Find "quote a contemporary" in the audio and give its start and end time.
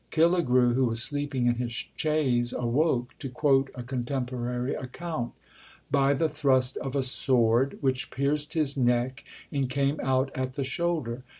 3.29-4.73